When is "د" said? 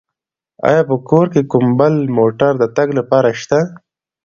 2.59-2.63